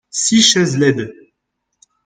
six 0.19 0.43
chaises 0.51 0.75
laides. 0.81 1.11